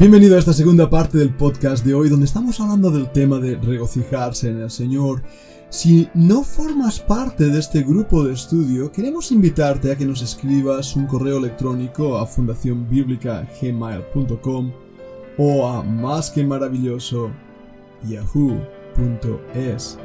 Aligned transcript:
Bienvenido 0.00 0.34
a 0.36 0.38
esta 0.38 0.54
segunda 0.54 0.88
parte 0.88 1.18
del 1.18 1.34
podcast 1.34 1.84
de 1.84 1.92
hoy 1.92 2.08
donde 2.08 2.24
estamos 2.24 2.58
hablando 2.58 2.90
del 2.90 3.12
tema 3.12 3.38
de 3.38 3.56
regocijarse 3.56 4.48
en 4.48 4.62
el 4.62 4.70
Señor. 4.70 5.22
Si 5.68 6.08
no 6.14 6.42
formas 6.42 7.00
parte 7.00 7.50
de 7.50 7.58
este 7.58 7.82
grupo 7.82 8.24
de 8.24 8.32
estudio, 8.32 8.90
queremos 8.90 9.30
invitarte 9.30 9.92
a 9.92 9.98
que 9.98 10.06
nos 10.06 10.22
escribas 10.22 10.96
un 10.96 11.06
correo 11.06 11.36
electrónico 11.36 12.16
a 12.16 12.24
fundacionbiblica.gmail.com 12.24 14.72
o 15.36 15.68
a 15.68 15.82
más 15.82 16.30
que 16.30 16.44
maravilloso 16.44 17.30
yahoo.es. 18.08 19.98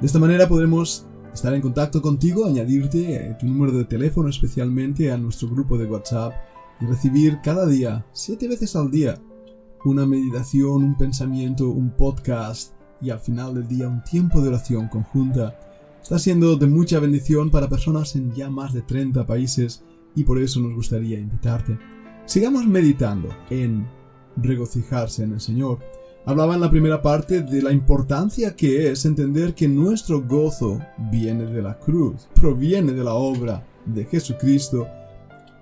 De 0.00 0.06
esta 0.06 0.20
manera 0.20 0.46
podremos 0.46 1.04
estar 1.34 1.52
en 1.52 1.62
contacto 1.62 2.00
contigo, 2.00 2.46
añadirte 2.46 3.36
tu 3.40 3.46
número 3.46 3.72
de 3.72 3.86
teléfono 3.86 4.28
especialmente 4.28 5.10
a 5.10 5.18
nuestro 5.18 5.48
grupo 5.48 5.76
de 5.76 5.86
WhatsApp 5.86 6.32
y 6.80 6.86
recibir 6.86 7.40
cada 7.42 7.66
día, 7.66 8.04
siete 8.12 8.48
veces 8.48 8.76
al 8.76 8.90
día, 8.90 9.20
una 9.84 10.06
meditación, 10.06 10.82
un 10.82 10.96
pensamiento, 10.96 11.68
un 11.68 11.90
podcast 11.90 12.72
y 13.00 13.10
al 13.10 13.20
final 13.20 13.54
del 13.54 13.68
día 13.68 13.88
un 13.88 14.02
tiempo 14.02 14.40
de 14.40 14.48
oración 14.48 14.88
conjunta. 14.88 15.58
Está 16.02 16.18
siendo 16.18 16.56
de 16.56 16.66
mucha 16.66 17.00
bendición 17.00 17.50
para 17.50 17.68
personas 17.68 18.16
en 18.16 18.32
ya 18.32 18.50
más 18.50 18.72
de 18.72 18.82
30 18.82 19.26
países 19.26 19.84
y 20.14 20.24
por 20.24 20.40
eso 20.40 20.60
nos 20.60 20.74
gustaría 20.74 21.18
invitarte. 21.18 21.78
Sigamos 22.24 22.66
meditando 22.66 23.28
en 23.50 23.86
regocijarse 24.36 25.24
en 25.24 25.34
el 25.34 25.40
Señor. 25.40 25.78
Hablaba 26.24 26.54
en 26.54 26.60
la 26.60 26.70
primera 26.70 27.00
parte 27.00 27.42
de 27.42 27.62
la 27.62 27.70
importancia 27.70 28.56
que 28.56 28.90
es 28.90 29.04
entender 29.04 29.54
que 29.54 29.68
nuestro 29.68 30.22
gozo 30.22 30.80
viene 31.10 31.46
de 31.46 31.62
la 31.62 31.78
cruz, 31.78 32.28
proviene 32.34 32.92
de 32.92 33.04
la 33.04 33.14
obra 33.14 33.64
de 33.84 34.04
Jesucristo 34.04 34.88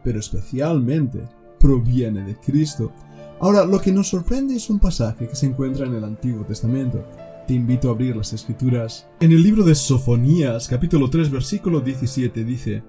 pero 0.04 0.20
especialmente 0.20 1.24
proviene 1.58 2.22
de 2.22 2.36
Cristo. 2.36 2.92
Ahora, 3.40 3.64
lo 3.64 3.80
que 3.80 3.90
nos 3.90 4.08
sorprende 4.08 4.54
es 4.54 4.70
un 4.70 4.78
pasaje 4.78 5.26
que 5.26 5.34
se 5.34 5.46
encuentra 5.46 5.86
en 5.86 5.95
el 5.95 6.04
Antiguo 6.04 6.45
Testamento. 6.45 7.04
Te 7.48 7.54
invito 7.54 7.88
a 7.88 7.92
abrir 7.92 8.14
las 8.14 8.32
escrituras. 8.32 9.09
En 9.20 9.32
el 9.32 9.42
libro 9.42 9.64
de 9.64 9.74
Sofonías, 9.74 10.68
capítulo 10.68 11.10
3, 11.10 11.30
versículo 11.30 11.80
17, 11.80 12.45
dice, 12.45 12.82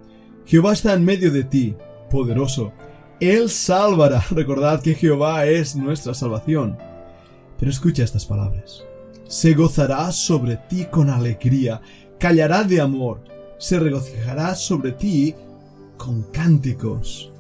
Jehová 0.46 0.74
está 0.74 0.94
en 0.94 1.04
medio 1.04 1.32
de 1.32 1.44
ti, 1.44 1.76
poderoso. 2.12 2.72
Él 3.20 3.50
salvará. 3.50 4.24
Recordad 4.32 4.82
que 4.82 4.94
Jehová 4.94 5.46
es 5.46 5.76
nuestra 5.76 6.14
salvación. 6.14 6.78
Pero 7.58 7.72
escucha 7.72 8.04
estas 8.04 8.26
palabras. 8.26 8.84
Se 9.28 9.54
gozará 9.54 10.12
sobre 10.12 10.58
ti 10.70 10.86
con 10.86 11.10
alegría, 11.10 11.82
callará 12.20 12.64
de 12.64 12.80
amor, 12.80 13.24
se 13.58 13.80
regocijará 13.80 14.54
sobre 14.54 14.92
ti 14.92 15.34
con 15.98 16.24
cánticos. 16.24 17.32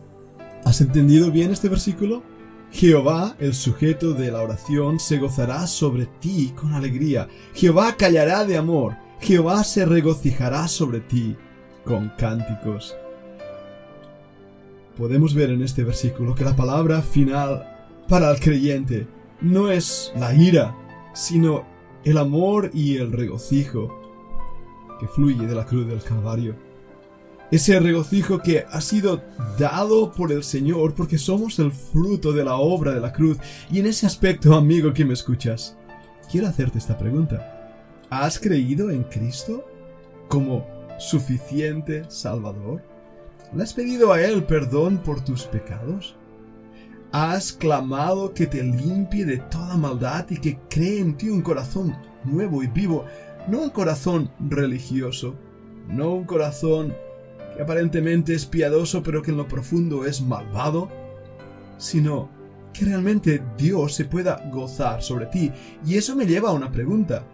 ¿Has 0.65 0.81
entendido 0.81 1.31
bien 1.31 1.51
este 1.51 1.69
versículo? 1.69 2.23
Jehová, 2.71 3.35
el 3.39 3.53
sujeto 3.53 4.13
de 4.13 4.31
la 4.31 4.41
oración, 4.41 4.99
se 4.99 5.17
gozará 5.17 5.67
sobre 5.67 6.07
ti 6.19 6.53
con 6.55 6.73
alegría. 6.73 7.27
Jehová 7.53 7.95
callará 7.97 8.45
de 8.45 8.57
amor. 8.57 8.97
Jehová 9.21 9.63
se 9.63 9.85
regocijará 9.85 10.67
sobre 10.67 10.99
ti 10.99 11.35
con 11.85 12.11
cánticos. 12.17 12.95
Podemos 14.97 15.33
ver 15.33 15.51
en 15.51 15.61
este 15.61 15.83
versículo 15.83 16.35
que 16.35 16.43
la 16.43 16.55
palabra 16.55 17.01
final 17.01 17.65
para 18.09 18.31
el 18.31 18.39
creyente 18.39 19.07
no 19.41 19.69
es 19.69 20.11
la 20.15 20.33
ira, 20.33 20.75
sino 21.13 21.65
el 22.03 22.17
amor 22.17 22.71
y 22.73 22.97
el 22.97 23.11
regocijo 23.11 23.89
que 24.99 25.07
fluye 25.07 25.45
de 25.45 25.55
la 25.55 25.65
cruz 25.65 25.87
del 25.87 26.01
Calvario 26.01 26.64
ese 27.55 27.79
regocijo 27.79 28.39
que 28.39 28.65
ha 28.69 28.81
sido 28.81 29.23
dado 29.57 30.11
por 30.11 30.31
el 30.31 30.43
Señor 30.43 30.93
porque 30.93 31.17
somos 31.17 31.57
el 31.59 31.71
fruto 31.71 32.33
de 32.33 32.43
la 32.43 32.57
obra 32.57 32.93
de 32.93 32.99
la 32.99 33.13
cruz. 33.13 33.37
Y 33.71 33.79
en 33.79 33.85
ese 33.85 34.05
aspecto, 34.05 34.55
amigo 34.55 34.93
que 34.93 35.05
me 35.05 35.13
escuchas, 35.13 35.77
quiero 36.29 36.47
hacerte 36.47 36.77
esta 36.77 36.97
pregunta. 36.97 37.71
¿Has 38.09 38.39
creído 38.39 38.91
en 38.91 39.03
Cristo 39.03 39.65
como 40.27 40.67
suficiente 40.99 42.03
Salvador? 42.09 42.83
¿Le 43.55 43.63
has 43.63 43.73
pedido 43.73 44.11
a 44.11 44.21
Él 44.21 44.43
perdón 44.43 44.97
por 44.97 45.23
tus 45.23 45.43
pecados? 45.43 46.15
¿Has 47.13 47.53
clamado 47.53 48.33
que 48.33 48.47
te 48.47 48.61
limpie 48.63 49.23
de 49.23 49.37
toda 49.37 49.77
maldad 49.77 50.25
y 50.29 50.37
que 50.37 50.59
cree 50.69 50.99
en 50.99 51.15
ti 51.15 51.29
un 51.29 51.41
corazón 51.41 51.95
nuevo 52.25 52.63
y 52.63 52.67
vivo? 52.67 53.05
No 53.47 53.61
un 53.61 53.69
corazón 53.69 54.29
religioso, 54.39 55.35
no 55.87 56.13
un 56.13 56.25
corazón 56.25 56.93
que 57.55 57.61
aparentemente 57.61 58.33
es 58.33 58.45
piadoso 58.45 59.01
pero 59.01 59.21
que 59.21 59.31
en 59.31 59.37
lo 59.37 59.47
profundo 59.47 60.05
es 60.05 60.21
malvado, 60.21 60.89
sino 61.77 62.29
que 62.73 62.85
realmente 62.85 63.41
Dios 63.57 63.93
se 63.93 64.05
pueda 64.05 64.41
gozar 64.51 65.01
sobre 65.01 65.27
ti. 65.27 65.51
Y 65.85 65.95
eso 65.95 66.15
me 66.15 66.25
lleva 66.25 66.49
a 66.49 66.53
una 66.53 66.71
pregunta. 66.71 67.25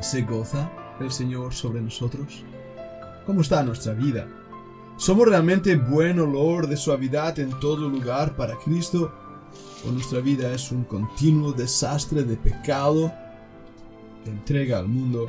¿Se 0.00 0.22
goza 0.22 0.70
el 1.00 1.10
Señor 1.10 1.52
sobre 1.52 1.80
nosotros? 1.80 2.44
¿Cómo 3.26 3.40
está 3.40 3.62
nuestra 3.62 3.94
vida? 3.94 4.28
¿Somos 4.96 5.28
realmente 5.28 5.76
buen 5.76 6.18
olor 6.20 6.68
de 6.68 6.76
suavidad 6.76 7.38
en 7.38 7.50
todo 7.58 7.88
lugar 7.88 8.36
para 8.36 8.56
Cristo? 8.56 9.12
¿O 9.86 9.90
nuestra 9.90 10.20
vida 10.20 10.52
es 10.52 10.70
un 10.70 10.84
continuo 10.84 11.52
desastre 11.52 12.22
de 12.22 12.36
pecado, 12.36 13.12
de 14.24 14.30
entrega 14.30 14.78
al 14.78 14.88
mundo 14.88 15.28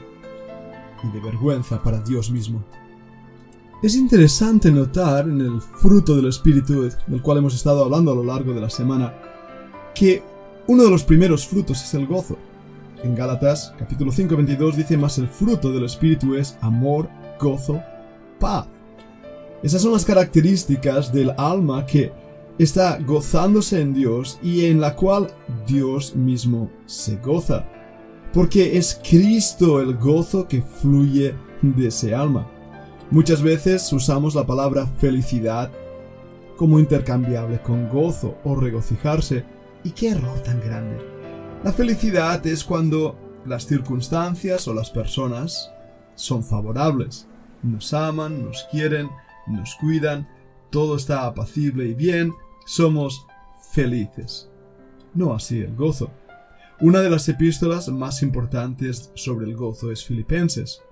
y 1.03 1.11
de 1.11 1.19
vergüenza 1.19 1.81
para 1.81 1.99
Dios 1.99 2.29
mismo? 2.31 2.63
Es 3.81 3.95
interesante 3.95 4.71
notar 4.71 5.29
en 5.29 5.39
el 5.39 5.61
fruto 5.61 6.13
del 6.17 6.27
Espíritu 6.27 6.89
del 7.07 7.21
cual 7.21 7.37
hemos 7.37 7.55
estado 7.55 7.81
hablando 7.85 8.11
a 8.11 8.15
lo 8.15 8.25
largo 8.25 8.53
de 8.53 8.59
la 8.59 8.69
semana 8.69 9.13
que 9.95 10.21
uno 10.67 10.83
de 10.83 10.89
los 10.89 11.05
primeros 11.05 11.47
frutos 11.47 11.81
es 11.81 11.93
el 11.93 12.05
gozo. 12.05 12.37
En 13.05 13.15
Gálatas 13.15 13.73
capítulo 13.79 14.11
5 14.11 14.35
22 14.35 14.75
dice 14.75 14.97
más 14.97 15.17
el 15.17 15.29
fruto 15.29 15.71
del 15.71 15.85
Espíritu 15.85 16.35
es 16.35 16.57
amor, 16.59 17.07
gozo, 17.39 17.81
paz. 18.37 18.67
Esas 19.63 19.81
son 19.81 19.93
las 19.93 20.03
características 20.03 21.13
del 21.13 21.33
alma 21.37 21.85
que 21.85 22.11
está 22.57 22.99
gozándose 22.99 23.79
en 23.79 23.93
Dios 23.93 24.39
y 24.43 24.65
en 24.65 24.81
la 24.81 24.93
cual 24.93 25.31
Dios 25.65 26.17
mismo 26.17 26.69
se 26.85 27.15
goza. 27.15 27.65
Porque 28.33 28.77
es 28.77 28.99
Cristo 29.09 29.79
el 29.79 29.95
gozo 29.95 30.49
que 30.49 30.61
fluye 30.61 31.33
de 31.61 31.87
ese 31.87 32.13
alma. 32.13 32.45
Muchas 33.11 33.41
veces 33.41 33.91
usamos 33.91 34.35
la 34.35 34.45
palabra 34.45 34.85
felicidad 34.85 35.71
como 36.57 36.77
intercambiable 36.77 37.59
con 37.59 37.89
gozo 37.89 38.37
o 38.43 38.55
regocijarse. 38.55 39.43
¿Y 39.83 39.91
qué 39.91 40.09
error 40.09 40.39
tan 40.41 40.59
grande? 40.61 40.97
La 41.63 41.73
felicidad 41.73 42.45
es 42.45 42.63
cuando 42.63 43.17
las 43.47 43.65
circunstancias 43.65 44.67
o 44.67 44.75
las 44.75 44.91
personas 44.91 45.71
son 46.13 46.43
favorables. 46.43 47.27
Nos 47.63 47.95
aman, 47.95 48.45
nos 48.45 48.67
quieren, 48.69 49.09
nos 49.47 49.73
cuidan, 49.75 50.29
todo 50.69 50.95
está 50.95 51.25
apacible 51.25 51.87
y 51.87 51.95
bien, 51.95 52.31
somos 52.67 53.25
felices. 53.71 54.51
No 55.15 55.33
así 55.33 55.61
el 55.61 55.75
gozo. 55.75 56.11
Una 56.79 57.01
de 57.01 57.09
las 57.09 57.27
epístolas 57.27 57.89
más 57.89 58.21
importantes 58.21 59.11
sobre 59.15 59.47
el 59.47 59.55
gozo 59.55 59.91
es 59.91 60.05
Filipenses. 60.05 60.83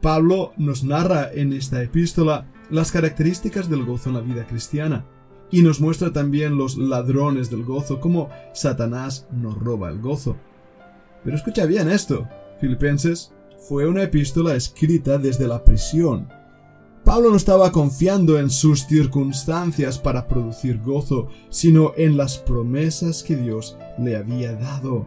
Pablo 0.00 0.52
nos 0.56 0.82
narra 0.82 1.30
en 1.32 1.52
esta 1.52 1.82
epístola 1.82 2.46
las 2.70 2.90
características 2.90 3.68
del 3.68 3.84
gozo 3.84 4.08
en 4.08 4.14
la 4.14 4.22
vida 4.22 4.46
cristiana 4.46 5.04
y 5.50 5.62
nos 5.62 5.80
muestra 5.80 6.12
también 6.12 6.56
los 6.56 6.78
ladrones 6.78 7.50
del 7.50 7.64
gozo, 7.64 8.00
como 8.00 8.30
Satanás 8.54 9.26
nos 9.32 9.58
roba 9.58 9.90
el 9.90 10.00
gozo. 10.00 10.36
Pero 11.24 11.36
escucha 11.36 11.66
bien 11.66 11.90
esto, 11.90 12.28
Filipenses 12.60 13.32
fue 13.68 13.86
una 13.86 14.04
epístola 14.04 14.54
escrita 14.54 15.18
desde 15.18 15.46
la 15.46 15.62
prisión. 15.64 16.28
Pablo 17.04 17.30
no 17.30 17.36
estaba 17.36 17.72
confiando 17.72 18.38
en 18.38 18.50
sus 18.50 18.86
circunstancias 18.86 19.98
para 19.98 20.28
producir 20.28 20.80
gozo, 20.80 21.28
sino 21.48 21.92
en 21.96 22.16
las 22.16 22.38
promesas 22.38 23.22
que 23.22 23.36
Dios 23.36 23.76
le 23.98 24.16
había 24.16 24.54
dado. 24.54 25.06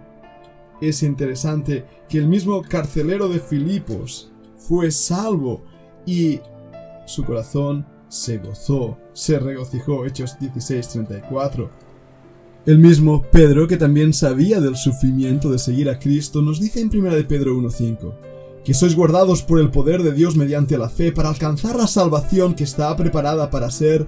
Es 0.82 1.02
interesante 1.02 1.86
que 2.10 2.18
el 2.18 2.28
mismo 2.28 2.62
carcelero 2.64 3.30
de 3.30 3.40
Filipos 3.40 4.33
fue 4.68 4.92
salvo 4.92 5.64
y 6.06 6.40
su 7.06 7.24
corazón 7.24 7.86
se 8.08 8.38
gozó, 8.38 8.98
se 9.14 9.40
regocijó. 9.40 10.06
Hechos 10.06 10.38
16:34. 10.40 11.70
El 12.66 12.80
mismo 12.80 13.24
Pedro, 13.24 13.68
que 13.68 13.76
también 13.76 14.14
sabía 14.14 14.62
del 14.62 14.78
sufrimiento 14.78 15.52
de 15.52 15.60
seguir 15.60 15.90
a 15.90 16.00
Cristo, 16.00 16.42
nos 16.42 16.62
dice 16.62 16.80
en 16.80 16.90
1 16.90 17.16
de 17.16 17.24
Pedro 17.26 17.56
1:5 17.56 18.14
que 18.64 18.74
sois 18.74 18.96
guardados 18.96 19.42
por 19.42 19.60
el 19.60 19.72
poder 19.72 20.04
de 20.04 20.14
Dios 20.14 20.38
mediante 20.38 20.78
la 20.78 20.88
fe 20.88 21.12
para 21.12 21.30
alcanzar 21.30 21.76
la 21.76 21.88
salvación 21.88 22.56
que 22.56 22.64
está 22.64 22.96
preparada 22.96 23.50
para 23.50 23.70
ser 23.70 24.06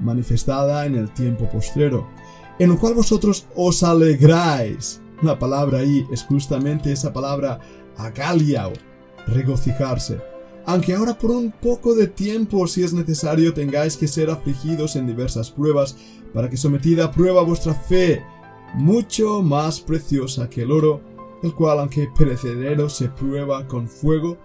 manifestada 0.00 0.86
en 0.86 0.94
el 0.94 1.12
tiempo 1.12 1.48
postrero, 1.50 2.08
en 2.58 2.70
lo 2.70 2.78
cual 2.78 2.94
vosotros 2.94 3.46
os 3.54 3.82
alegráis. 3.82 5.02
La 5.22 5.38
palabra 5.38 5.80
ahí 5.80 6.06
es 6.10 6.22
justamente 6.22 6.92
esa 6.92 7.12
palabra 7.12 7.60
agaliao, 7.98 8.72
regocijarse. 9.32 10.20
Aunque 10.66 10.94
ahora 10.94 11.18
por 11.18 11.30
un 11.30 11.50
poco 11.50 11.94
de 11.94 12.08
tiempo, 12.08 12.66
si 12.66 12.82
es 12.82 12.92
necesario, 12.92 13.54
tengáis 13.54 13.96
que 13.96 14.06
ser 14.06 14.28
afligidos 14.28 14.96
en 14.96 15.06
diversas 15.06 15.50
pruebas, 15.50 15.96
para 16.34 16.50
que 16.50 16.56
sometida 16.56 17.06
a 17.06 17.10
prueba 17.10 17.42
vuestra 17.42 17.72
fe, 17.74 18.22
mucho 18.74 19.40
más 19.42 19.80
preciosa 19.80 20.48
que 20.48 20.62
el 20.62 20.70
oro, 20.70 21.00
el 21.42 21.54
cual 21.54 21.78
aunque 21.78 22.08
perecedero 22.16 22.88
se 22.88 23.08
prueba 23.08 23.66
con 23.66 23.88
fuego, 23.88 24.36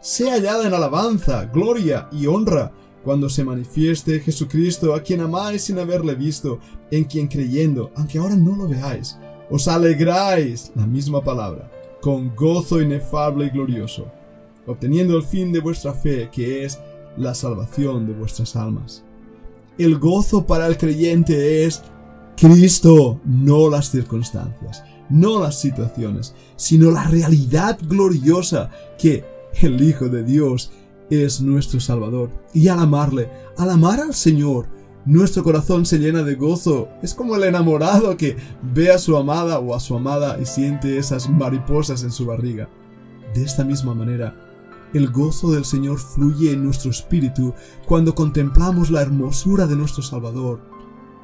sea 0.00 0.34
hallada 0.34 0.66
en 0.66 0.74
alabanza, 0.74 1.46
gloria 1.46 2.08
y 2.12 2.26
honra 2.26 2.72
cuando 3.04 3.28
se 3.28 3.44
manifieste 3.44 4.20
Jesucristo 4.20 4.94
a 4.94 5.00
quien 5.00 5.20
amáis 5.20 5.62
sin 5.62 5.78
haberle 5.78 6.14
visto, 6.14 6.58
en 6.90 7.04
quien 7.04 7.28
creyendo, 7.28 7.90
aunque 7.96 8.18
ahora 8.18 8.36
no 8.36 8.56
lo 8.56 8.68
veáis, 8.68 9.16
os 9.50 9.68
alegráis, 9.68 10.72
la 10.74 10.86
misma 10.86 11.22
palabra, 11.22 11.70
con 12.00 12.34
gozo 12.34 12.80
inefable 12.80 13.46
y 13.46 13.50
glorioso, 13.50 14.10
obteniendo 14.66 15.16
el 15.16 15.22
fin 15.22 15.52
de 15.52 15.60
vuestra 15.60 15.92
fe, 15.92 16.28
que 16.32 16.64
es 16.64 16.78
la 17.16 17.34
salvación 17.34 18.06
de 18.06 18.12
vuestras 18.12 18.56
almas. 18.56 19.04
El 19.78 19.98
gozo 19.98 20.46
para 20.46 20.66
el 20.66 20.76
creyente 20.76 21.64
es 21.64 21.82
Cristo, 22.36 23.20
no 23.24 23.70
las 23.70 23.90
circunstancias, 23.90 24.84
no 25.08 25.40
las 25.40 25.60
situaciones, 25.60 26.34
sino 26.56 26.90
la 26.90 27.04
realidad 27.04 27.78
gloriosa 27.82 28.70
que 28.98 29.24
el 29.60 29.80
Hijo 29.82 30.08
de 30.08 30.22
Dios 30.22 30.72
es 31.10 31.40
nuestro 31.40 31.80
Salvador. 31.80 32.30
Y 32.54 32.68
al 32.68 32.80
amarle, 32.80 33.28
al 33.56 33.70
amar 33.70 34.00
al 34.00 34.14
Señor, 34.14 34.66
nuestro 35.04 35.42
corazón 35.42 35.84
se 35.84 35.98
llena 35.98 36.22
de 36.22 36.34
gozo. 36.34 36.88
Es 37.02 37.14
como 37.14 37.36
el 37.36 37.44
enamorado 37.44 38.16
que 38.16 38.36
ve 38.62 38.90
a 38.90 38.98
su 38.98 39.16
amada 39.16 39.58
o 39.58 39.74
a 39.74 39.80
su 39.80 39.96
amada 39.96 40.38
y 40.40 40.46
siente 40.46 40.98
esas 40.98 41.28
mariposas 41.28 42.02
en 42.02 42.12
su 42.12 42.26
barriga. 42.26 42.68
De 43.34 43.42
esta 43.44 43.64
misma 43.64 43.94
manera, 43.94 44.51
el 44.94 45.10
gozo 45.10 45.50
del 45.50 45.64
Señor 45.64 45.98
fluye 45.98 46.52
en 46.52 46.64
nuestro 46.64 46.90
espíritu 46.90 47.54
cuando 47.86 48.14
contemplamos 48.14 48.90
la 48.90 49.02
hermosura 49.02 49.66
de 49.66 49.76
nuestro 49.76 50.02
Salvador 50.02 50.60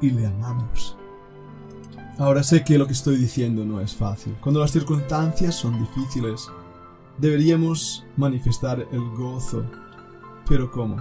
y 0.00 0.10
le 0.10 0.26
amamos. 0.26 0.96
Ahora 2.18 2.42
sé 2.42 2.64
que 2.64 2.78
lo 2.78 2.86
que 2.86 2.94
estoy 2.94 3.16
diciendo 3.16 3.64
no 3.64 3.80
es 3.80 3.94
fácil. 3.94 4.36
Cuando 4.40 4.60
las 4.60 4.72
circunstancias 4.72 5.54
son 5.54 5.78
difíciles, 5.78 6.48
deberíamos 7.16 8.04
manifestar 8.16 8.86
el 8.90 9.08
gozo. 9.10 9.64
Pero 10.48 10.70
¿cómo? 10.70 10.96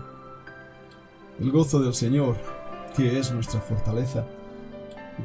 El 1.39 1.51
gozo 1.51 1.79
del 1.79 1.93
Señor, 1.93 2.37
que 2.95 3.17
es 3.17 3.31
nuestra 3.31 3.61
fortaleza. 3.61 4.27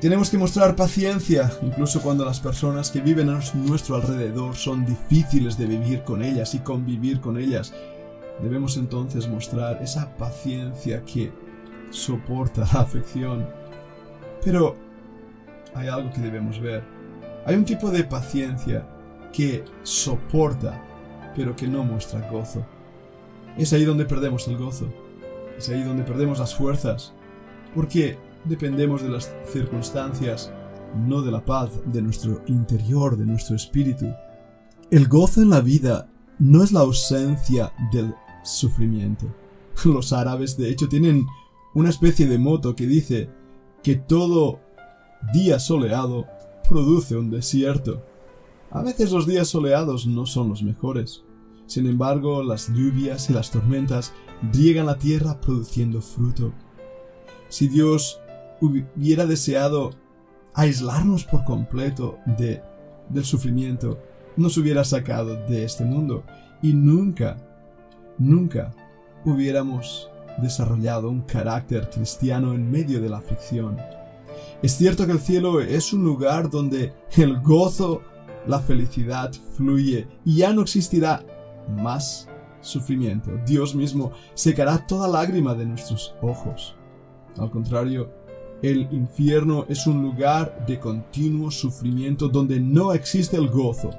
Tenemos 0.00 0.30
que 0.30 0.38
mostrar 0.38 0.74
paciencia, 0.74 1.52
incluso 1.62 2.00
cuando 2.00 2.24
las 2.24 2.40
personas 2.40 2.90
que 2.90 3.00
viven 3.00 3.28
a 3.28 3.40
nuestro 3.54 3.96
alrededor 3.96 4.56
son 4.56 4.86
difíciles 4.86 5.58
de 5.58 5.66
vivir 5.66 6.02
con 6.02 6.22
ellas 6.22 6.54
y 6.54 6.60
convivir 6.60 7.20
con 7.20 7.36
ellas. 7.36 7.72
Debemos 8.42 8.78
entonces 8.78 9.28
mostrar 9.28 9.80
esa 9.82 10.16
paciencia 10.16 11.04
que 11.04 11.30
soporta 11.90 12.66
la 12.72 12.80
afección. 12.80 13.46
Pero 14.42 14.76
hay 15.74 15.88
algo 15.88 16.10
que 16.10 16.20
debemos 16.20 16.58
ver. 16.58 16.82
Hay 17.44 17.54
un 17.54 17.64
tipo 17.64 17.90
de 17.90 18.02
paciencia 18.02 18.86
que 19.32 19.64
soporta, 19.82 20.82
pero 21.36 21.54
que 21.54 21.68
no 21.68 21.84
muestra 21.84 22.28
gozo. 22.30 22.64
Es 23.58 23.72
ahí 23.72 23.84
donde 23.84 24.06
perdemos 24.06 24.48
el 24.48 24.56
gozo. 24.56 24.88
Es 25.56 25.68
ahí 25.68 25.82
donde 25.82 26.02
perdemos 26.02 26.38
las 26.38 26.54
fuerzas. 26.54 27.12
Porque 27.74 28.18
dependemos 28.44 29.02
de 29.02 29.08
las 29.08 29.32
circunstancias, 29.46 30.52
no 31.06 31.22
de 31.22 31.30
la 31.30 31.44
paz 31.44 31.70
de 31.86 32.02
nuestro 32.02 32.42
interior, 32.46 33.16
de 33.16 33.26
nuestro 33.26 33.56
espíritu. 33.56 34.06
El 34.90 35.08
gozo 35.08 35.42
en 35.42 35.50
la 35.50 35.60
vida 35.60 36.08
no 36.38 36.62
es 36.62 36.72
la 36.72 36.80
ausencia 36.80 37.72
del 37.92 38.14
sufrimiento. 38.42 39.26
Los 39.84 40.12
árabes, 40.12 40.56
de 40.56 40.70
hecho, 40.70 40.88
tienen 40.88 41.26
una 41.74 41.88
especie 41.88 42.26
de 42.26 42.38
moto 42.38 42.76
que 42.76 42.86
dice 42.86 43.30
que 43.82 43.96
todo 43.96 44.60
día 45.32 45.58
soleado 45.58 46.26
produce 46.68 47.16
un 47.16 47.30
desierto. 47.30 48.04
A 48.70 48.82
veces 48.82 49.12
los 49.12 49.26
días 49.26 49.48
soleados 49.48 50.06
no 50.06 50.26
son 50.26 50.48
los 50.48 50.62
mejores. 50.62 51.22
Sin 51.66 51.86
embargo, 51.86 52.42
las 52.42 52.68
lluvias 52.68 53.30
y 53.30 53.32
las 53.32 53.50
tormentas 53.50 54.12
riegan 54.52 54.86
la 54.86 54.98
tierra 54.98 55.40
produciendo 55.40 56.02
fruto. 56.02 56.52
Si 57.48 57.68
Dios 57.68 58.21
hubiera 58.62 59.26
deseado 59.26 59.90
aislarnos 60.54 61.24
por 61.24 61.44
completo 61.44 62.18
de, 62.38 62.62
del 63.08 63.24
sufrimiento, 63.24 63.98
nos 64.36 64.56
hubiera 64.56 64.84
sacado 64.84 65.36
de 65.46 65.64
este 65.64 65.84
mundo 65.84 66.24
y 66.62 66.72
nunca, 66.72 67.36
nunca 68.18 68.72
hubiéramos 69.24 70.08
desarrollado 70.38 71.10
un 71.10 71.22
carácter 71.22 71.90
cristiano 71.90 72.54
en 72.54 72.70
medio 72.70 73.00
de 73.00 73.10
la 73.10 73.18
aflicción. 73.18 73.76
Es 74.62 74.72
cierto 74.76 75.06
que 75.06 75.12
el 75.12 75.20
cielo 75.20 75.60
es 75.60 75.92
un 75.92 76.04
lugar 76.04 76.48
donde 76.48 76.92
el 77.16 77.40
gozo 77.40 78.02
la 78.46 78.60
felicidad 78.60 79.32
fluye 79.56 80.06
y 80.24 80.36
ya 80.36 80.52
no 80.52 80.62
existirá 80.62 81.24
más 81.68 82.28
sufrimiento. 82.60 83.30
Dios 83.46 83.74
mismo 83.74 84.12
secará 84.34 84.86
toda 84.86 85.08
lágrima 85.08 85.54
de 85.54 85.66
nuestros 85.66 86.14
ojos. 86.22 86.76
Al 87.38 87.50
contrario, 87.50 88.10
el 88.62 88.88
infierno 88.92 89.66
es 89.68 89.88
un 89.88 90.02
lugar 90.02 90.64
de 90.66 90.78
continuo 90.78 91.50
sufrimiento 91.50 92.28
donde 92.28 92.60
no 92.60 92.92
existe 92.92 93.36
el 93.36 93.48
gozo. 93.48 93.90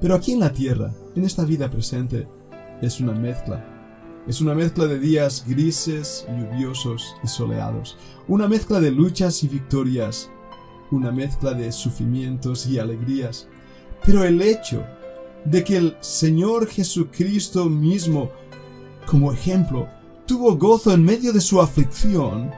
Pero 0.00 0.16
aquí 0.16 0.32
en 0.32 0.40
la 0.40 0.52
tierra, 0.52 0.92
en 1.14 1.24
esta 1.24 1.44
vida 1.44 1.70
presente, 1.70 2.26
es 2.82 3.00
una 3.00 3.12
mezcla. 3.12 3.64
Es 4.26 4.40
una 4.40 4.54
mezcla 4.56 4.86
de 4.86 4.98
días 4.98 5.44
grises, 5.46 6.26
lluviosos 6.28 7.14
y 7.22 7.28
soleados. 7.28 7.96
Una 8.26 8.48
mezcla 8.48 8.80
de 8.80 8.90
luchas 8.90 9.44
y 9.44 9.48
victorias. 9.48 10.30
Una 10.90 11.12
mezcla 11.12 11.52
de 11.52 11.70
sufrimientos 11.70 12.66
y 12.66 12.80
alegrías. 12.80 13.46
Pero 14.04 14.24
el 14.24 14.42
hecho 14.42 14.84
de 15.44 15.62
que 15.62 15.76
el 15.76 15.96
Señor 16.00 16.66
Jesucristo 16.66 17.66
mismo, 17.66 18.32
como 19.06 19.32
ejemplo, 19.32 19.88
tuvo 20.26 20.56
gozo 20.56 20.92
en 20.92 21.04
medio 21.04 21.32
de 21.32 21.40
su 21.40 21.60
aflicción, 21.60 22.50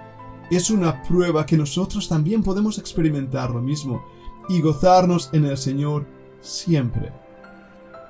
es 0.56 0.70
una 0.70 1.02
prueba 1.02 1.44
que 1.44 1.56
nosotros 1.56 2.08
también 2.08 2.42
podemos 2.42 2.78
experimentar 2.78 3.50
lo 3.50 3.60
mismo 3.60 4.04
y 4.48 4.60
gozarnos 4.60 5.28
en 5.32 5.44
el 5.44 5.58
Señor 5.58 6.06
siempre. 6.40 7.12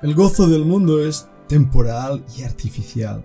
El 0.02 0.14
gozo 0.14 0.48
del 0.48 0.64
mundo 0.64 1.04
es 1.04 1.28
temporal 1.48 2.24
y 2.36 2.42
artificial. 2.44 3.24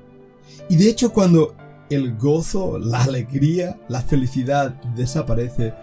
Y 0.69 0.75
de 0.77 0.89
hecho 0.89 1.13
cuando 1.13 1.55
el 1.89 2.17
gozo, 2.17 2.79
la 2.79 3.03
alegría, 3.03 3.79
la 3.87 4.01
felicidad 4.01 4.81
desaparece, 4.95 5.73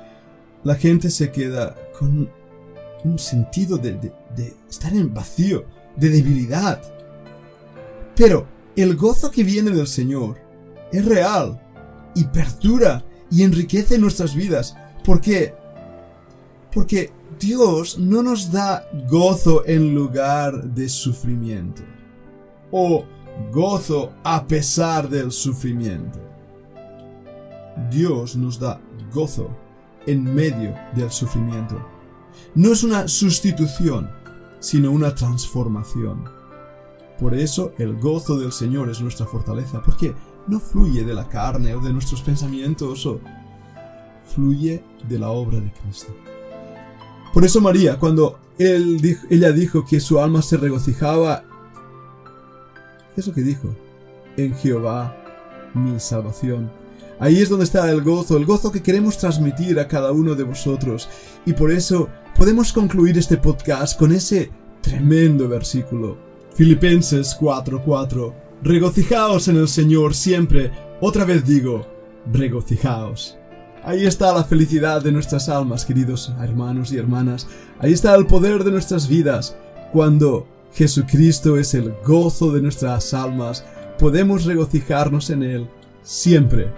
la 0.64 0.74
gente 0.74 1.10
se 1.10 1.30
queda 1.30 1.76
con 1.98 2.28
un 3.04 3.18
sentido 3.18 3.78
de, 3.78 4.12
estar 4.68 4.92
en 4.92 5.14
vacío, 5.14 5.64
de 5.96 6.10
debilidad. 6.10 6.82
Pero 8.16 8.46
el 8.76 8.96
gozo 8.96 9.30
que 9.30 9.44
viene 9.44 9.70
del 9.70 9.86
Señor 9.86 10.38
es 10.92 11.04
real 11.04 11.60
y 12.14 12.24
perdura 12.24 13.04
y 13.30 13.42
enriquece 13.42 13.98
nuestras 13.98 14.34
vidas. 14.34 14.76
¿Por 15.04 15.20
qué? 15.20 15.54
Porque 16.72 17.12
Dios 17.38 17.98
no 17.98 18.22
nos 18.22 18.50
da 18.50 18.88
gozo 19.08 19.64
en 19.66 19.94
lugar 19.94 20.64
de 20.64 20.88
sufrimiento. 20.88 21.82
O 22.70 23.04
gozo 23.52 24.12
a 24.22 24.46
pesar 24.46 25.08
del 25.08 25.32
sufrimiento. 25.32 26.18
Dios 27.90 28.36
nos 28.36 28.58
da 28.58 28.80
gozo 29.12 29.50
en 30.06 30.22
medio 30.22 30.74
del 30.94 31.10
sufrimiento 31.10 31.80
no 32.54 32.72
es 32.72 32.82
una 32.82 33.08
sustitución, 33.08 34.10
sino 34.58 34.90
una 34.90 35.14
transformación. 35.14 36.24
Por 37.18 37.34
eso 37.34 37.72
el 37.78 37.98
gozo 37.98 38.38
del 38.38 38.52
Señor 38.52 38.88
es 38.90 39.00
nuestra 39.00 39.26
fortaleza, 39.26 39.82
porque 39.82 40.14
no 40.46 40.60
fluye 40.60 41.04
de 41.04 41.14
la 41.14 41.28
carne 41.28 41.74
o 41.74 41.80
de 41.80 41.92
nuestros 41.92 42.22
pensamientos, 42.22 43.06
o 43.06 43.20
fluye 44.34 44.82
de 45.08 45.18
la 45.18 45.30
obra 45.30 45.60
de 45.60 45.72
Cristo. 45.72 46.14
Por 47.32 47.44
eso 47.44 47.60
María, 47.60 47.98
cuando 47.98 48.38
ella 48.58 49.52
dijo 49.52 49.84
que 49.84 50.00
su 50.00 50.20
alma 50.20 50.42
se 50.42 50.56
regocijaba, 50.56 51.44
¿qué 53.14 53.20
es 53.20 53.26
lo 53.26 53.32
que 53.32 53.42
dijo? 53.42 53.74
En 54.36 54.54
Jehová, 54.54 55.16
mi 55.74 55.98
salvación. 56.00 56.70
Ahí 57.18 57.40
es 57.40 57.48
donde 57.48 57.64
está 57.64 57.90
el 57.90 58.02
gozo, 58.02 58.36
el 58.36 58.46
gozo 58.46 58.72
que 58.72 58.82
queremos 58.82 59.18
transmitir 59.18 59.78
a 59.78 59.86
cada 59.86 60.10
uno 60.10 60.34
de 60.34 60.44
vosotros. 60.44 61.08
Y 61.44 61.52
por 61.52 61.70
eso 61.70 62.08
podemos 62.36 62.72
concluir 62.72 63.18
este 63.18 63.36
podcast 63.36 63.98
con 63.98 64.10
ese 64.12 64.50
tremendo 64.80 65.48
versículo. 65.48 66.16
Filipenses 66.54 67.36
4:4. 67.38 68.49
Regocijaos 68.62 69.48
en 69.48 69.56
el 69.56 69.68
Señor 69.68 70.14
siempre. 70.14 70.70
Otra 71.00 71.24
vez 71.24 71.46
digo, 71.46 71.86
regocijaos. 72.30 73.38
Ahí 73.82 74.04
está 74.04 74.34
la 74.34 74.44
felicidad 74.44 75.02
de 75.02 75.12
nuestras 75.12 75.48
almas, 75.48 75.86
queridos 75.86 76.30
hermanos 76.42 76.92
y 76.92 76.98
hermanas. 76.98 77.48
Ahí 77.78 77.94
está 77.94 78.14
el 78.14 78.26
poder 78.26 78.62
de 78.64 78.70
nuestras 78.70 79.08
vidas. 79.08 79.56
Cuando 79.94 80.46
Jesucristo 80.74 81.56
es 81.56 81.72
el 81.72 81.94
gozo 82.04 82.52
de 82.52 82.60
nuestras 82.60 83.14
almas, 83.14 83.64
podemos 83.98 84.44
regocijarnos 84.44 85.30
en 85.30 85.42
Él 85.42 85.68
siempre. 86.02 86.70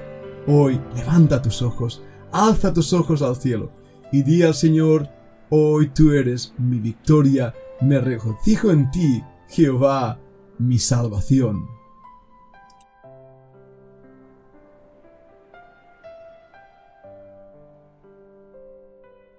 Hoy 0.47 0.81
levanta 0.95 1.43
tus 1.43 1.62
ojos, 1.62 2.01
alza 2.31 2.73
tus 2.73 2.93
ojos 2.93 3.23
al 3.23 3.35
cielo 3.35 3.73
y 4.12 4.23
di 4.23 4.45
al 4.45 4.55
Señor, 4.55 5.09
hoy 5.51 5.89
tú 5.89 6.12
eres 6.12 6.55
mi 6.59 6.79
victoria, 6.79 7.55
me 7.81 8.01
regocijo 8.01 8.71
en 8.71 8.89
ti, 8.93 9.23
Jehová, 9.49 10.21
mi 10.59 10.79
salvación. 10.79 11.82